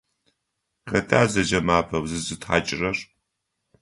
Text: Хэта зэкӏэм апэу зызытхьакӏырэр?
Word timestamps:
Хэта 0.89 1.19
зэкӏэм 1.31 1.67
апэу 1.77 2.05
зызытхьакӏырэр? 2.09 2.97